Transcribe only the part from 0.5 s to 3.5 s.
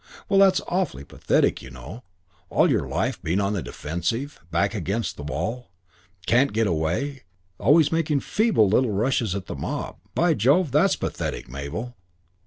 awfully pathetic, you know, all your life being